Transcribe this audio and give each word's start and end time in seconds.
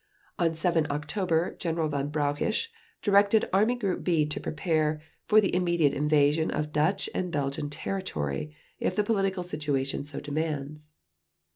On 0.39 0.55
7 0.55 0.87
October 0.89 1.55
General 1.59 1.87
Von 1.87 2.09
Brauchitsch 2.09 2.69
directed 3.03 3.47
Army 3.53 3.75
Group 3.75 4.03
B 4.03 4.25
to 4.25 4.39
prepare 4.39 4.99
"for 5.27 5.39
the 5.39 5.53
immediate 5.53 5.93
invasion 5.93 6.49
of 6.49 6.73
Dutch 6.73 7.07
and 7.13 7.31
Belgian 7.31 7.69
territory, 7.69 8.55
if 8.79 8.95
the 8.95 9.03
political 9.03 9.43
situation 9.43 10.03
so 10.03 10.19
demands." 10.19 10.91